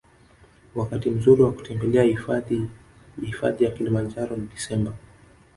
Wakati 0.75 1.09
mzuri 1.09 1.41
wa 1.41 1.51
kutembelea 1.51 2.03
hifadhi 2.03 2.67
hifadhi 3.21 3.63
ya 3.63 3.71
kilimanjaro 3.71 4.35
ni 4.35 4.47
desemba 4.47 4.93